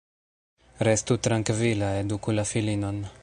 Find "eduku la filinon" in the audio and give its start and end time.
2.05-3.05